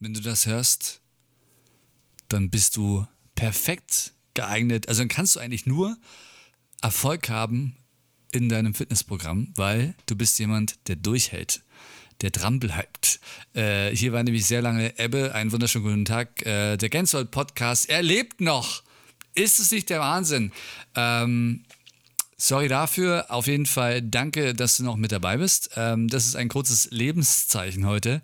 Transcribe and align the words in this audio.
wenn 0.00 0.14
du 0.14 0.20
das 0.20 0.46
hörst, 0.46 1.02
dann 2.28 2.50
bist 2.50 2.76
du 2.76 3.06
perfekt 3.34 4.14
geeignet. 4.34 4.88
Also 4.88 5.02
dann 5.02 5.08
kannst 5.08 5.36
du 5.36 5.40
eigentlich 5.40 5.66
nur 5.66 5.96
Erfolg 6.82 7.28
haben 7.28 7.76
in 8.32 8.48
deinem 8.48 8.74
Fitnessprogramm, 8.74 9.52
weil 9.56 9.94
du 10.06 10.16
bist 10.16 10.38
jemand, 10.38 10.88
der 10.88 10.96
durchhält, 10.96 11.62
der 12.22 12.30
dran 12.30 12.60
bleibt. 12.60 13.20
Äh, 13.54 13.94
hier 13.94 14.12
war 14.12 14.22
nämlich 14.22 14.46
sehr 14.46 14.62
lange 14.62 14.98
Ebbe. 14.98 15.34
Einen 15.34 15.52
wunderschönen 15.52 15.84
guten 15.84 16.04
Tag. 16.04 16.44
Äh, 16.46 16.76
der 16.76 16.88
Gänsehold 16.88 17.30
Podcast, 17.30 17.88
er 17.88 18.02
lebt 18.02 18.40
noch. 18.40 18.82
Ist 19.34 19.60
es 19.60 19.70
nicht 19.70 19.90
der 19.90 20.00
Wahnsinn? 20.00 20.52
Ähm, 20.96 21.64
Sorry 22.42 22.68
dafür. 22.68 23.26
Auf 23.28 23.46
jeden 23.48 23.66
Fall 23.66 24.00
danke, 24.00 24.54
dass 24.54 24.78
du 24.78 24.82
noch 24.82 24.96
mit 24.96 25.12
dabei 25.12 25.36
bist. 25.36 25.72
Ähm, 25.76 26.08
das 26.08 26.24
ist 26.24 26.36
ein 26.36 26.48
kurzes 26.48 26.88
Lebenszeichen 26.90 27.84
heute. 27.84 28.22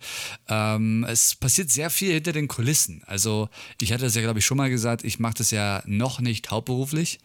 Ähm, 0.49 1.05
es 1.07 1.35
passiert 1.35 1.69
sehr 1.69 1.91
viel 1.91 2.15
hinter 2.15 2.33
den 2.33 2.49
Kulissen. 2.49 3.03
Also 3.05 3.51
ich 3.79 3.93
hatte 3.93 4.05
das 4.05 4.15
ja, 4.15 4.23
glaube 4.23 4.39
ich, 4.39 4.47
schon 4.47 4.57
mal 4.57 4.71
gesagt, 4.71 5.05
ich 5.05 5.19
mache 5.19 5.35
das 5.35 5.51
ja 5.51 5.83
noch 5.85 6.19
nicht 6.21 6.51
hauptberuflich. 6.51 7.19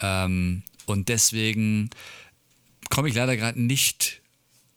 Ähm, 0.00 0.62
und 0.86 1.10
deswegen 1.10 1.90
komme 2.88 3.10
ich 3.10 3.14
leider 3.14 3.36
gerade 3.36 3.60
nicht 3.60 4.22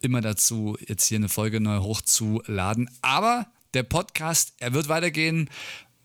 immer 0.02 0.20
dazu, 0.20 0.78
jetzt 0.86 1.08
hier 1.08 1.18
eine 1.18 1.30
Folge 1.30 1.62
neu 1.62 1.80
hochzuladen. 1.80 2.90
Aber 3.02 3.48
der 3.74 3.84
Podcast, 3.84 4.52
er 4.60 4.74
wird 4.74 4.90
weitergehen. 4.90 5.50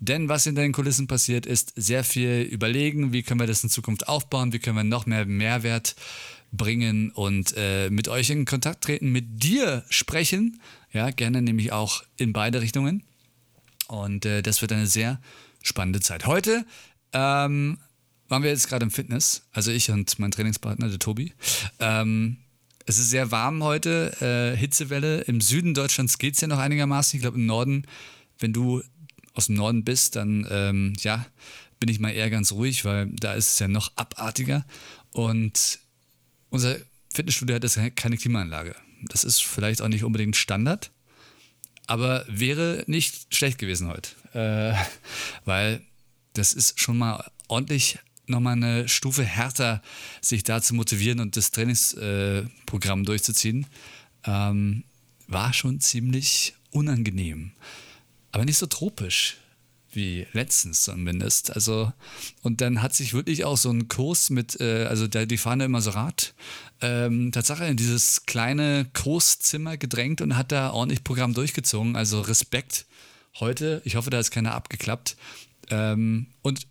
Denn 0.01 0.29
was 0.29 0.47
in 0.47 0.55
den 0.55 0.73
Kulissen 0.73 1.09
passiert, 1.09 1.45
ist 1.45 1.73
sehr 1.75 2.05
viel 2.05 2.43
überlegen, 2.43 3.13
wie 3.13 3.23
können 3.23 3.41
wir 3.41 3.47
das 3.47 3.65
in 3.65 3.71
Zukunft 3.71 4.09
aufbauen, 4.09 4.53
wie 4.53 4.59
können 4.59 4.77
wir 4.77 4.85
noch 4.85 5.07
mehr 5.07 5.27
Mehrwert 5.27 5.97
bringen 6.53 7.11
und 7.11 7.53
äh, 7.57 7.91
mit 7.91 8.09
euch 8.09 8.31
in 8.31 8.45
Kontakt 8.45 8.85
treten, 8.85 9.11
mit 9.11 9.43
dir 9.43 9.85
sprechen. 9.91 10.61
Ja, 10.93 11.11
gerne 11.11 11.43
nämlich 11.43 11.73
auch 11.73 12.05
in 12.17 12.33
beide 12.33 12.61
Richtungen. 12.61 13.03
Und 13.89 14.25
äh, 14.25 14.43
das 14.43 14.63
wird 14.63 14.73
eine 14.73 14.87
sehr 14.87 15.21
spannende 15.63 16.01
Zeit. 16.01 16.27
Heute 16.27 16.65
ähm, 17.13 17.79
waren 18.29 18.43
wir 18.43 18.51
jetzt 18.51 18.69
gerade 18.69 18.85
im 18.85 18.91
Fitness, 18.91 19.43
also 19.53 19.71
ich 19.71 19.91
und 19.91 20.19
mein 20.19 20.31
Trainingspartner, 20.31 20.89
der 20.89 20.99
Tobi. 20.99 21.33
Ähm, 21.81 22.39
es 22.87 22.99
ist 22.99 23.11
sehr 23.11 23.31
warm 23.31 23.63
heute, 23.63 24.17
äh, 24.21 24.57
Hitzewelle. 24.57 25.23
Im 25.23 25.41
Süden 25.41 25.75
Deutschlands 25.75 26.19
geht 26.19 26.35
es 26.35 26.41
ja 26.41 26.49
noch 26.49 26.59
einigermaßen. 26.59 27.17
Ich 27.17 27.23
glaube, 27.23 27.37
im 27.37 27.47
Norden, 27.47 27.85
wenn 28.39 28.53
du 28.53 28.83
aus 29.39 29.47
dem 29.47 29.55
Norden 29.55 29.85
bist, 29.85 30.17
dann 30.17 30.47
ähm, 30.51 30.95
ja, 30.99 31.25
bin 31.79 31.89
ich 31.89 32.01
mal 32.01 32.11
eher 32.11 32.29
ganz 32.29 32.51
ruhig, 32.51 32.85
weil 32.85 33.07
da 33.07 33.35
ist 33.35 33.53
es 33.53 33.59
ja 33.61 33.69
noch 33.69 33.93
abartiger. 33.95 34.67
Und 35.13 35.79
unser 36.51 36.77
Fitnessstudio 37.15 37.55
hat 37.55 37.63
jetzt 37.63 37.79
keine 37.95 38.17
Klimaanlage. 38.17 38.75
Das 39.05 39.23
ist 39.23 39.45
vielleicht 39.45 39.81
auch 39.81 39.87
nicht 39.87 40.03
unbedingt 40.03 40.35
Standard, 40.35 40.91
aber 41.87 42.27
wäre 42.29 42.83
nicht 42.89 43.33
schlecht 43.33 43.59
gewesen 43.59 43.87
heute. 43.87 44.11
Äh, 44.35 44.75
weil 45.45 45.83
das 46.33 46.53
ist 46.53 46.81
schon 46.81 46.99
mal 46.99 47.25
ordentlich 47.47 48.01
nochmal 48.27 48.55
eine 48.55 48.89
Stufe 48.89 49.23
härter, 49.23 49.83
sich 50.21 50.43
da 50.43 50.61
zu 50.61 50.75
motivieren 50.75 51.21
und 51.21 51.37
das 51.37 51.53
Trainingsprogramm 51.53 53.03
äh, 53.03 53.05
durchzuziehen. 53.05 53.67
Ähm, 54.25 54.83
war 55.29 55.53
schon 55.53 55.81
ziemlich 55.81 56.55
unangenehm 56.73 57.53
aber 58.33 58.45
nicht 58.45 58.59
so 58.59 58.67
tropisch 58.67 59.37
wie 59.93 60.27
letztens 60.33 60.85
zumindest. 60.85 61.55
Also, 61.55 61.93
und 62.43 62.61
dann 62.61 62.83
hat 62.83 62.95
sich 62.95 63.15
wirklich 63.15 63.45
auch 63.45 63.57
so 63.57 63.71
ein 63.71 63.89
Kurs 63.89 64.31
mit, 64.31 64.61
äh, 64.61 64.85
also 64.85 65.09
der, 65.09 65.27
die 65.27 65.39
fahren 65.39 65.61
da 65.61 65.65
immer 65.65 65.81
so 65.81 65.91
Rad, 65.91 66.35
ähm, 66.81 67.33
Tatsache 67.33 67.65
in 67.65 67.77
dieses 67.77 68.27
kleine 68.27 68.87
Kurszimmer 68.93 69.77
gedrängt 69.77 70.21
und 70.21 70.37
hat 70.37 70.53
da 70.53 70.71
ordentlich 70.71 71.05
Programm 71.05 71.35
durchgezogen. 71.35 71.97
Also 71.97 72.21
Respekt 72.21 72.87
heute. 73.41 73.83
Ich 73.85 73.97
hoffe, 73.97 74.11
da 74.11 74.19
ist 74.19 74.31
keiner 74.31 74.55
abgeklappt. 74.55 75.17
Ähm, 75.71 76.27
und 76.43 76.67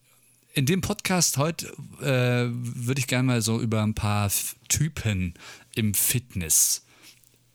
in 0.53 0.65
dem 0.65 0.81
Podcast 0.81 1.37
heute 1.37 1.67
äh, 2.01 2.49
würde 2.49 2.99
ich 2.99 3.07
gerne 3.07 3.27
mal 3.27 3.41
so 3.41 3.59
über 3.59 3.83
ein 3.83 3.93
paar 3.93 4.31
Typen 4.69 5.33
im 5.75 5.93
Fitness 5.93 6.83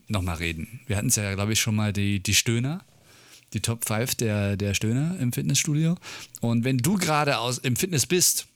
nochmal 0.09 0.37
reden. 0.37 0.81
Wir 0.87 0.97
hatten 0.97 1.09
es 1.09 1.17
ja, 1.17 1.35
glaube 1.35 1.53
ich, 1.53 1.61
schon 1.61 1.75
mal 1.75 1.93
die, 1.93 2.21
die 2.21 2.35
Stöhner 2.35 2.85
die 3.53 3.61
Top 3.61 3.85
5 3.85 4.15
der, 4.17 4.57
der 4.57 4.75
Stöhner 4.75 5.19
im 5.19 5.33
Fitnessstudio. 5.33 5.97
Und 6.41 6.65
wenn 6.65 6.79
du 6.79 6.97
gerade 6.97 7.37
im 7.63 7.77
Fitness 7.77 8.07
bist, 8.07 8.47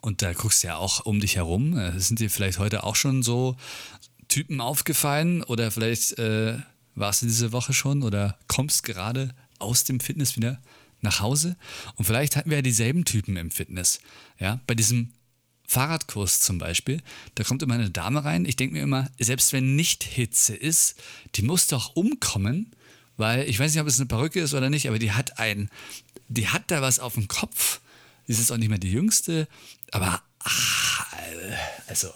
und 0.00 0.20
da 0.20 0.32
guckst 0.32 0.62
du 0.62 0.68
ja 0.68 0.76
auch 0.76 1.06
um 1.06 1.20
dich 1.20 1.36
herum, 1.36 1.78
äh, 1.78 1.98
sind 1.98 2.18
dir 2.18 2.30
vielleicht 2.30 2.58
heute 2.58 2.84
auch 2.84 2.96
schon 2.96 3.22
so 3.22 3.56
Typen 4.28 4.60
aufgefallen 4.60 5.42
oder 5.44 5.70
vielleicht 5.70 6.18
äh, 6.18 6.58
warst 6.94 7.22
du 7.22 7.26
diese 7.26 7.52
Woche 7.52 7.72
schon 7.72 8.02
oder 8.02 8.38
kommst 8.48 8.82
gerade 8.82 9.34
aus 9.58 9.84
dem 9.84 10.00
Fitness 10.00 10.36
wieder 10.36 10.60
nach 11.00 11.20
Hause 11.20 11.56
und 11.96 12.04
vielleicht 12.04 12.36
hatten 12.36 12.50
wir 12.50 12.58
ja 12.58 12.62
dieselben 12.62 13.04
Typen 13.04 13.36
im 13.36 13.50
Fitness. 13.50 14.00
Ja, 14.38 14.60
bei 14.66 14.74
diesem 14.74 15.12
Fahrradkurs 15.66 16.40
zum 16.40 16.58
Beispiel, 16.58 17.00
da 17.34 17.44
kommt 17.44 17.62
immer 17.62 17.74
eine 17.74 17.90
Dame 17.90 18.24
rein. 18.24 18.44
Ich 18.44 18.56
denke 18.56 18.74
mir 18.74 18.82
immer, 18.82 19.10
selbst 19.18 19.52
wenn 19.52 19.74
nicht 19.74 20.04
Hitze 20.04 20.54
ist, 20.54 21.00
die 21.34 21.42
muss 21.42 21.66
doch 21.66 21.96
umkommen, 21.96 22.72
weil 23.16 23.48
ich 23.48 23.58
weiß 23.58 23.72
nicht, 23.72 23.80
ob 23.80 23.88
es 23.88 23.98
eine 23.98 24.06
Perücke 24.06 24.40
ist 24.40 24.54
oder 24.54 24.70
nicht, 24.70 24.88
aber 24.88 24.98
die 24.98 25.12
hat 25.12 25.38
ein, 25.38 25.70
die 26.28 26.48
hat 26.48 26.70
da 26.70 26.82
was 26.82 26.98
auf 26.98 27.14
dem 27.14 27.28
Kopf. 27.28 27.80
Die 28.26 28.32
ist 28.32 28.38
jetzt 28.38 28.52
auch 28.52 28.56
nicht 28.56 28.68
mehr 28.68 28.78
die 28.78 28.92
jüngste, 28.92 29.48
aber 29.90 30.22
ach, 30.38 31.06
also, 31.88 32.08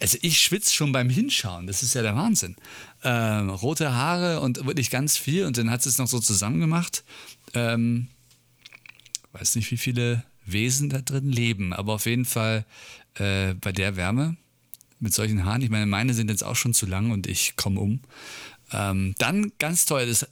also 0.00 0.18
ich 0.20 0.40
schwitze 0.40 0.74
schon 0.74 0.92
beim 0.92 1.08
Hinschauen. 1.08 1.66
Das 1.66 1.82
ist 1.82 1.94
ja 1.94 2.02
der 2.02 2.16
Wahnsinn. 2.16 2.56
Ähm, 3.04 3.50
rote 3.50 3.94
Haare 3.94 4.40
und 4.40 4.64
wirklich 4.66 4.90
ganz 4.90 5.16
viel 5.16 5.46
und 5.46 5.56
dann 5.56 5.70
hat 5.70 5.82
sie 5.82 5.88
es 5.88 5.98
noch 5.98 6.08
so 6.08 6.18
zusammen 6.18 6.60
gemacht. 6.60 7.04
Ähm, 7.54 8.08
weiß 9.32 9.56
nicht, 9.56 9.70
wie 9.70 9.76
viele 9.76 10.24
Wesen 10.44 10.90
da 10.90 11.00
drin 11.00 11.30
leben, 11.30 11.72
aber 11.72 11.94
auf 11.94 12.06
jeden 12.06 12.24
Fall 12.24 12.64
äh, 13.14 13.54
bei 13.54 13.72
der 13.72 13.96
Wärme 13.96 14.36
mit 15.00 15.14
solchen 15.14 15.44
Haaren. 15.44 15.62
Ich 15.62 15.70
meine, 15.70 15.86
meine 15.86 16.14
sind 16.14 16.30
jetzt 16.30 16.44
auch 16.44 16.56
schon 16.56 16.74
zu 16.74 16.86
lang 16.86 17.10
und 17.10 17.26
ich 17.26 17.56
komme 17.56 17.80
um. 17.80 18.00
Ähm, 18.72 19.14
dann 19.18 19.52
ganz 19.58 19.86
toll, 19.86 20.06
das 20.06 20.26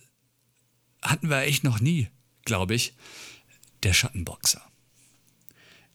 hatten 1.03 1.29
wir 1.29 1.43
echt 1.43 1.65
noch 1.65 1.81
nie, 1.81 2.09
glaube 2.45 2.75
ich, 2.75 2.95
der 3.83 3.93
Schattenboxer. 3.93 4.63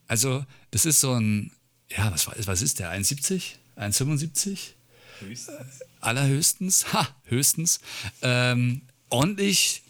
Also, 0.08 0.46
das 0.72 0.86
ist 0.86 1.00
so 1.00 1.14
ein, 1.14 1.52
ja, 1.90 2.12
was, 2.12 2.28
was 2.28 2.62
ist 2.62 2.80
der? 2.80 2.92
1,70? 2.92 3.56
1,75? 3.78 4.74
Höchstens. 5.20 5.82
Äh, 5.82 5.86
allerhöchstens, 6.02 6.94
ha, 6.94 7.08
höchstens. 7.24 7.80
Ähm, 8.22 8.82
ordentlich, 9.10 9.84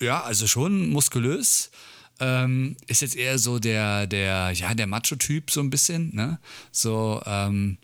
ja, 0.00 0.22
also 0.22 0.46
schon 0.46 0.90
muskulös. 0.90 1.70
Ähm, 2.18 2.76
ist 2.86 3.02
jetzt 3.02 3.16
eher 3.16 3.38
so 3.38 3.58
der, 3.58 4.06
der, 4.06 4.50
ja, 4.52 4.74
der 4.74 4.86
Macho-Typ 4.86 5.50
so 5.50 5.60
ein 5.60 5.68
bisschen, 5.68 6.14
ne? 6.14 6.38
So, 6.72 7.22
ähm, 7.26 7.76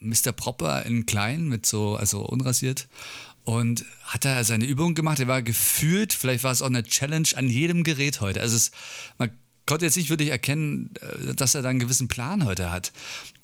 Mr. 0.00 0.32
Proper 0.32 0.84
in 0.84 1.06
klein 1.06 1.48
mit 1.48 1.66
so, 1.66 1.96
also 1.96 2.20
unrasiert. 2.20 2.88
Und 3.44 3.84
hat 4.04 4.24
er 4.24 4.44
seine 4.44 4.66
Übung 4.66 4.94
gemacht. 4.94 5.18
Er 5.18 5.26
war 5.26 5.42
gefühlt, 5.42 6.12
vielleicht 6.12 6.44
war 6.44 6.52
es 6.52 6.62
auch 6.62 6.66
eine 6.66 6.84
Challenge 6.84 7.28
an 7.34 7.48
jedem 7.48 7.82
Gerät 7.82 8.20
heute. 8.20 8.40
Also 8.40 8.56
es, 8.56 8.70
man 9.18 9.30
konnte 9.66 9.84
jetzt 9.84 9.96
nicht 9.96 10.10
wirklich 10.10 10.30
erkennen, 10.30 10.90
äh, 11.00 11.34
dass 11.34 11.54
er 11.54 11.62
da 11.62 11.68
einen 11.68 11.80
gewissen 11.80 12.08
Plan 12.08 12.44
heute 12.44 12.70
hat. 12.70 12.92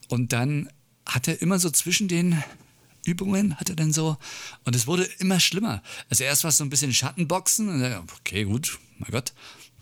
Und 0.09 0.33
dann 0.33 0.69
hat 1.05 1.27
er 1.27 1.43
immer 1.43 1.59
so 1.59 1.71
zwischen 1.71 2.07
den 2.07 2.43
Übungen, 3.05 3.59
hat 3.59 3.71
er 3.71 3.77
dann 3.77 3.93
so, 3.93 4.17
und 4.65 4.77
es 4.77 4.87
wurde 4.87 5.05
immer 5.19 5.41
schlimmer. 5.41 5.83
Also 6.11 6.25
erst 6.25 6.45
war 6.45 6.51
es 6.51 6.59
so 6.59 6.65
ein 6.65 6.71
bisschen 6.71 6.95
Schattenboxen. 6.95 7.69
Und 7.69 7.81
dann, 7.81 8.05
okay, 8.21 8.45
gut, 8.45 8.79
mein 8.99 9.11
Gott, 9.11 9.33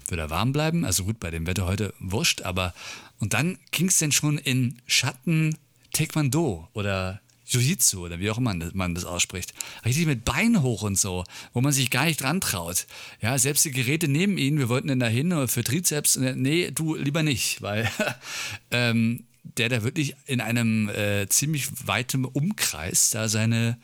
wird 0.09 0.21
er 0.21 0.31
warm 0.31 0.53
bleiben. 0.53 0.85
Also 0.85 1.05
gut, 1.05 1.21
bei 1.21 1.31
dem 1.31 1.47
Wetter 1.47 1.67
heute 1.67 1.93
wurscht, 1.99 2.43
aber 2.43 2.75
und 3.19 3.33
dann 3.33 3.59
ging 3.71 3.89
es 3.89 3.99
dann 3.99 4.13
schon 4.13 4.39
in 4.39 4.81
Schatten 4.87 5.57
Taekwondo 5.97 6.69
oder 6.75 7.21
Jiu-Jitsu 7.47 8.05
oder 8.05 8.19
wie 8.19 8.31
auch 8.31 8.39
immer 8.39 8.55
man 8.75 8.95
das 8.95 9.05
ausspricht. 9.05 9.55
Richtig 9.85 10.07
mit 10.07 10.25
Beinen 10.25 10.63
hoch 10.63 10.83
und 10.83 10.99
so, 10.99 11.25
wo 11.53 11.61
man 11.61 11.73
sich 11.73 11.91
gar 11.91 12.05
nicht 12.05 12.21
dran 12.21 12.41
traut. 12.41 12.87
Ja, 13.23 13.39
selbst 13.39 13.65
die 13.65 13.71
Geräte 13.71 14.09
neben 14.09 14.37
ihnen, 14.37 14.59
wir 14.59 14.69
wollten 14.69 14.89
dann 14.89 15.01
dahin 15.01 15.47
für 15.49 15.63
Trizeps, 15.63 16.17
nee, 16.17 16.71
du 16.73 16.97
lieber 16.97 17.23
nicht, 17.23 17.63
weil 17.63 17.89
ähm, 18.71 19.25
der 19.45 19.69
da 19.69 19.85
wirklich 19.85 20.17
in 20.27 20.41
einem 20.41 20.89
äh, 20.89 21.29
ziemlich 21.29 21.69
weitem 21.87 22.25
Umkreis 22.25 23.11
da 23.11 23.29
seine, 23.29 23.79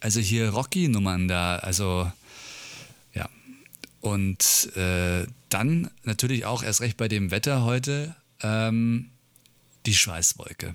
also 0.00 0.18
hier 0.20 0.50
Rocky-Nummern 0.50 1.28
da, 1.28 1.56
also 1.56 2.10
ja. 3.14 3.28
Und 4.00 4.72
äh, 4.76 5.26
dann 5.48 5.90
natürlich 6.02 6.44
auch 6.44 6.64
erst 6.64 6.80
recht 6.80 6.96
bei 6.96 7.06
dem 7.06 7.30
Wetter 7.30 7.64
heute 7.64 8.16
ähm, 8.42 9.10
die 9.86 9.94
Schweißwolke 9.94 10.74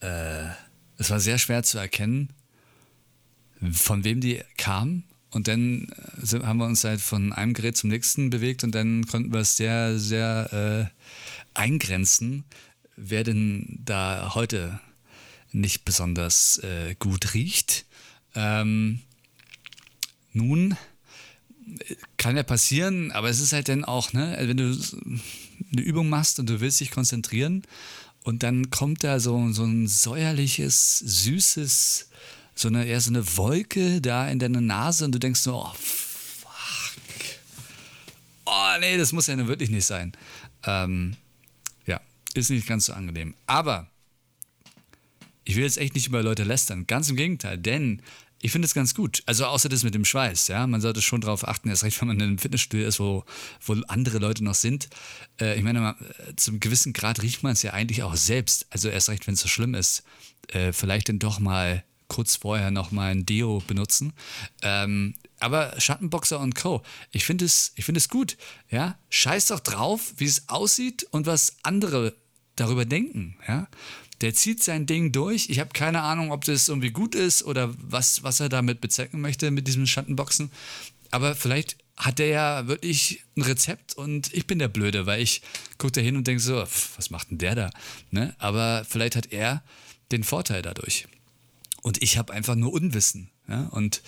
äh, 0.00 0.48
es 0.96 1.10
war 1.10 1.20
sehr 1.20 1.38
schwer 1.38 1.62
zu 1.62 1.78
erkennen, 1.78 2.30
von 3.72 4.04
wem 4.04 4.20
die 4.20 4.42
kam. 4.56 5.04
Und 5.30 5.46
dann 5.46 5.88
äh, 6.22 6.40
haben 6.40 6.58
wir 6.58 6.66
uns 6.66 6.84
halt 6.84 7.00
von 7.00 7.32
einem 7.32 7.54
Gerät 7.54 7.76
zum 7.76 7.90
nächsten 7.90 8.30
bewegt 8.30 8.64
und 8.64 8.74
dann 8.74 9.06
konnten 9.06 9.32
wir 9.32 9.40
es 9.40 9.56
sehr, 9.56 9.98
sehr 9.98 10.90
äh, 10.94 11.58
eingrenzen, 11.58 12.44
wer 12.96 13.24
denn 13.24 13.80
da 13.84 14.34
heute 14.34 14.80
nicht 15.52 15.84
besonders 15.84 16.58
äh, 16.58 16.94
gut 16.98 17.34
riecht. 17.34 17.84
Ähm, 18.34 19.00
Nun, 20.32 20.76
kann 22.16 22.36
ja 22.36 22.42
passieren, 22.42 23.12
aber 23.12 23.28
es 23.28 23.40
ist 23.40 23.52
halt 23.52 23.68
dann 23.68 23.84
auch, 23.84 24.12
ne, 24.12 24.36
wenn 24.40 24.56
du 24.56 24.78
eine 25.72 25.82
Übung 25.82 26.08
machst 26.08 26.38
und 26.38 26.48
du 26.48 26.60
willst 26.60 26.80
dich 26.80 26.90
konzentrieren 26.90 27.62
und 28.28 28.42
dann 28.42 28.68
kommt 28.68 29.04
da 29.04 29.20
so, 29.20 29.50
so 29.52 29.64
ein 29.64 29.88
säuerliches, 29.88 30.98
süßes, 30.98 32.10
so 32.54 32.68
eine, 32.68 32.84
eher 32.84 33.00
so 33.00 33.10
eine 33.10 33.38
Wolke 33.38 34.02
da 34.02 34.28
in 34.28 34.38
deiner 34.38 34.60
Nase 34.60 35.06
und 35.06 35.12
du 35.12 35.18
denkst 35.18 35.40
so, 35.40 35.54
oh, 35.56 35.72
fuck. 35.74 36.50
Oh, 38.44 38.78
nee, 38.80 38.98
das 38.98 39.12
muss 39.12 39.28
ja 39.28 39.36
nun 39.36 39.48
wirklich 39.48 39.70
nicht 39.70 39.86
sein. 39.86 40.12
Ähm, 40.64 41.16
ja, 41.86 42.02
ist 42.34 42.50
nicht 42.50 42.66
ganz 42.66 42.84
so 42.84 42.92
angenehm. 42.92 43.34
Aber 43.46 43.88
ich 45.44 45.56
will 45.56 45.62
jetzt 45.62 45.78
echt 45.78 45.94
nicht 45.94 46.08
über 46.08 46.22
Leute 46.22 46.44
lästern. 46.44 46.86
Ganz 46.86 47.08
im 47.08 47.16
Gegenteil, 47.16 47.56
denn 47.56 48.02
ich 48.40 48.52
finde 48.52 48.66
es 48.66 48.74
ganz 48.74 48.94
gut. 48.94 49.22
Also 49.26 49.46
außer 49.46 49.68
das 49.68 49.82
mit 49.82 49.94
dem 49.94 50.04
Schweiß, 50.04 50.48
ja. 50.48 50.66
Man 50.66 50.80
sollte 50.80 51.02
schon 51.02 51.20
darauf 51.20 51.46
achten, 51.46 51.68
erst 51.68 51.84
recht, 51.84 52.00
wenn 52.00 52.08
man 52.08 52.18
in 52.18 52.22
einem 52.22 52.38
Fitnessstudio 52.38 52.86
ist, 52.86 53.00
wo, 53.00 53.24
wo 53.64 53.74
andere 53.88 54.18
Leute 54.18 54.44
noch 54.44 54.54
sind. 54.54 54.88
Äh, 55.40 55.56
ich 55.56 55.64
meine, 55.64 55.80
man, 55.80 55.96
zum 56.36 56.60
gewissen 56.60 56.92
Grad 56.92 57.22
riecht 57.22 57.42
man 57.42 57.52
es 57.52 57.62
ja 57.62 57.72
eigentlich 57.72 58.02
auch 58.02 58.14
selbst. 58.14 58.66
Also 58.70 58.88
erst 58.88 59.08
recht, 59.08 59.26
wenn 59.26 59.34
es 59.34 59.40
so 59.40 59.48
schlimm 59.48 59.74
ist. 59.74 60.04
Äh, 60.48 60.72
vielleicht 60.72 61.08
dann 61.08 61.18
doch 61.18 61.40
mal 61.40 61.84
kurz 62.06 62.36
vorher 62.36 62.70
noch 62.70 62.90
mal 62.90 63.10
ein 63.10 63.26
Deo 63.26 63.62
benutzen. 63.66 64.12
Ähm, 64.62 65.14
aber 65.40 65.74
Schattenboxer 65.78 66.40
und 66.40 66.54
Co. 66.54 66.82
Ich 67.10 67.24
finde 67.24 67.44
es, 67.44 67.72
ich 67.76 67.88
es 67.88 68.08
gut. 68.08 68.36
Ja, 68.70 68.98
scheiß 69.10 69.46
doch 69.46 69.60
drauf, 69.60 70.14
wie 70.16 70.24
es 70.24 70.48
aussieht 70.48 71.04
und 71.10 71.26
was 71.26 71.56
andere 71.62 72.14
darüber 72.56 72.84
denken. 72.84 73.36
Ja, 73.46 73.68
der 74.20 74.34
zieht 74.34 74.62
sein 74.62 74.86
Ding 74.86 75.12
durch. 75.12 75.48
Ich 75.48 75.60
habe 75.60 75.70
keine 75.72 76.02
Ahnung, 76.02 76.32
ob 76.32 76.44
das 76.44 76.68
irgendwie 76.68 76.90
gut 76.90 77.14
ist 77.14 77.44
oder 77.44 77.74
was, 77.78 78.22
was 78.22 78.40
er 78.40 78.48
damit 78.48 78.80
bezwecken 78.80 79.20
möchte 79.20 79.50
mit 79.50 79.66
diesem 79.66 79.86
Schattenboxen. 79.86 80.50
Aber 81.10 81.34
vielleicht 81.34 81.76
hat 81.96 82.18
der 82.18 82.28
ja 82.28 82.66
wirklich 82.68 83.24
ein 83.36 83.42
Rezept 83.42 83.94
und 83.94 84.32
ich 84.32 84.46
bin 84.46 84.58
der 84.58 84.68
Blöde, 84.68 85.06
weil 85.06 85.20
ich 85.20 85.42
gucke 85.78 85.92
da 85.92 86.00
hin 86.00 86.16
und 86.16 86.26
denke 86.26 86.42
so, 86.42 86.56
was 86.56 87.10
macht 87.10 87.30
denn 87.30 87.38
der 87.38 87.54
da? 87.54 87.70
Ne? 88.10 88.34
Aber 88.38 88.84
vielleicht 88.88 89.16
hat 89.16 89.32
er 89.32 89.62
den 90.12 90.22
Vorteil 90.24 90.62
dadurch. 90.62 91.06
Und 91.82 92.02
ich 92.02 92.18
habe 92.18 92.32
einfach 92.32 92.54
nur 92.54 92.72
Unwissen. 92.72 93.30
Ja? 93.48 93.66
Und 93.70 94.02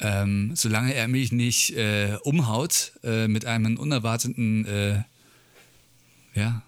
ähm, 0.00 0.52
solange 0.54 0.94
er 0.94 1.08
mich 1.08 1.32
nicht 1.32 1.76
äh, 1.76 2.16
umhaut 2.22 2.92
äh, 3.02 3.26
mit 3.26 3.44
einem 3.44 3.76
unerwarteten 3.76 4.64
äh, 4.66 5.02
ja, 6.34 6.62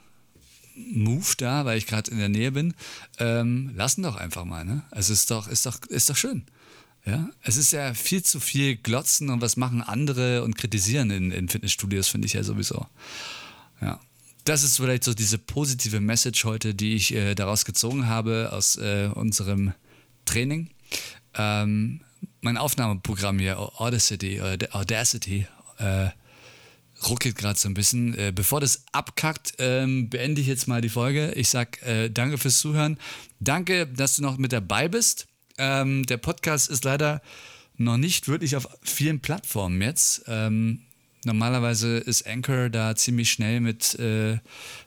Move 0.75 1.35
da, 1.37 1.65
weil 1.65 1.79
ich 1.79 1.87
gerade 1.87 2.11
in 2.11 2.19
der 2.19 2.29
Nähe 2.29 2.53
bin, 2.53 2.75
ähm, 3.19 3.73
lassen 3.75 4.03
doch 4.03 4.17
einfach 4.17 4.45
mal. 4.45 4.65
Ne? 4.65 4.83
Also 4.91 5.13
ist 5.13 5.31
doch, 5.31 5.49
ist 5.49 5.67
doch, 5.67 5.83
ist 5.87 6.11
doch 6.11 6.17
schön. 6.17 6.45
Ja, 7.07 7.29
es 7.43 7.59
ist 7.59 7.73
ja 7.73 7.93
viel 7.93 8.23
zu 8.23 8.41
viel 8.41 8.77
Glotzen 8.77 9.29
und 9.29 9.43
was 9.43 9.57
machen 9.57 9.83
andere 9.83 10.43
und 10.43 10.57
kritisieren 10.57 11.11
in, 11.11 11.31
in 11.31 11.49
Fitnessstudios, 11.49 12.09
finde 12.09 12.27
ich 12.27 12.33
ja 12.33 12.43
sowieso. 12.43 12.87
Ja. 13.81 14.01
Das 14.45 14.63
ist 14.63 14.77
vielleicht 14.77 15.05
so 15.05 15.15
diese 15.15 15.39
positive 15.39 16.01
Message 16.01 16.45
heute, 16.45 16.75
die 16.75 16.95
ich 16.95 17.15
äh, 17.15 17.35
daraus 17.35 17.65
gezogen 17.65 18.09
habe 18.09 18.51
aus 18.53 18.77
äh, 18.77 19.11
unserem 19.15 19.73
Training. 20.27 20.71
Ähm, 21.35 22.01
mein 22.41 22.59
Aufnahmeprogramm 22.59 23.39
hier, 23.39 23.59
Audacity, 23.59 24.41
Audacity, 24.41 25.47
äh, 25.79 26.09
ruckelt 27.09 27.37
gerade 27.37 27.59
so 27.59 27.69
ein 27.69 27.75
bisschen. 27.75 28.17
Äh, 28.19 28.33
bevor 28.35 28.61
das 28.61 28.85
abkackt, 28.93 29.55
ähm, 29.59 30.09
beende 30.11 30.41
ich 30.41 30.47
jetzt 30.47 30.69
mal 30.69 30.81
die 30.81 30.89
Folge. 30.89 31.33
Ich 31.33 31.49
sag 31.49 31.83
äh, 31.83 32.09
danke 32.09 32.39
fürs 32.39 32.61
Zuhören. 32.61 32.99
Danke, 33.41 33.87
dass 33.87 34.17
du 34.17 34.23
noch 34.23 34.39
mit 34.39 34.53
dabei 34.53 34.89
bist. 34.89 35.27
Ähm, 35.59 36.05
der 36.07 36.17
Podcast 36.17 36.69
ist 36.69 36.85
leider 36.85 37.23
noch 37.77 37.97
nicht 37.97 38.29
wirklich 38.29 38.57
auf 38.57 38.69
vielen 38.83 39.21
Plattformen 39.21 39.81
jetzt. 39.83 40.25
Ähm, 40.27 40.83
normalerweise 41.25 41.99
ist 41.99 42.27
Anchor 42.27 42.71
da 42.71 42.95
ziemlich 42.97 43.31
schnell 43.31 43.61
mit 43.61 43.95
äh, 43.99 44.39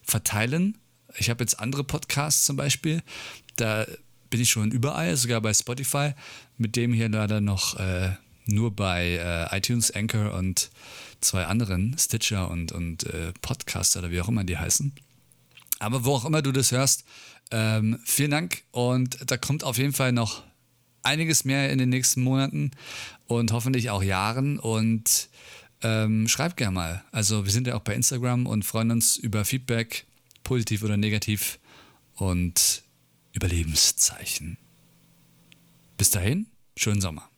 verteilen. 0.03 0.77
Ich 1.17 1.29
habe 1.29 1.43
jetzt 1.43 1.59
andere 1.59 1.83
Podcasts 1.83 2.45
zum 2.45 2.55
Beispiel. 2.55 3.01
Da 3.55 3.85
bin 4.29 4.41
ich 4.41 4.49
schon 4.49 4.71
überall, 4.71 5.15
sogar 5.15 5.41
bei 5.41 5.53
Spotify. 5.53 6.13
Mit 6.57 6.75
dem 6.75 6.93
hier 6.93 7.09
leider 7.09 7.41
noch 7.41 7.79
äh, 7.79 8.11
nur 8.47 8.75
bei 8.75 9.15
äh, 9.15 9.57
iTunes, 9.57 9.91
Anchor 9.91 10.33
und 10.33 10.69
zwei 11.21 11.45
anderen, 11.45 11.95
Stitcher 11.97 12.49
und, 12.49 12.71
und 12.71 13.03
äh, 13.05 13.33
Podcaster 13.41 13.99
oder 13.99 14.11
wie 14.11 14.21
auch 14.21 14.29
immer 14.29 14.44
die 14.44 14.57
heißen. 14.57 14.94
Aber 15.79 16.05
wo 16.05 16.13
auch 16.13 16.25
immer 16.25 16.41
du 16.41 16.51
das 16.51 16.71
hörst, 16.71 17.03
ähm, 17.51 17.99
vielen 18.03 18.31
Dank 18.31 18.63
und 18.71 19.17
da 19.29 19.38
kommt 19.38 19.63
auf 19.63 19.77
jeden 19.77 19.94
Fall 19.94 20.11
noch 20.11 20.44
einiges 21.03 21.45
mehr 21.45 21.71
in 21.71 21.77
den 21.77 21.89
nächsten 21.89 22.21
Monaten 22.21 22.71
und 23.25 23.51
hoffentlich 23.51 23.89
auch 23.89 24.03
Jahren 24.03 24.59
und 24.59 25.29
ähm, 25.81 26.27
schreib 26.27 26.57
gerne 26.57 26.73
mal. 26.73 27.03
Also 27.11 27.45
wir 27.45 27.51
sind 27.51 27.67
ja 27.67 27.75
auch 27.75 27.81
bei 27.81 27.94
Instagram 27.94 28.45
und 28.45 28.63
freuen 28.63 28.91
uns 28.91 29.17
über 29.17 29.45
Feedback, 29.45 30.05
positiv 30.44 30.83
oder 30.83 30.97
negativ 30.97 31.59
und 32.15 32.83
Überlebenszeichen. 33.33 34.57
Bis 35.97 36.09
dahin, 36.09 36.47
schönen 36.75 37.01
Sommer. 37.01 37.29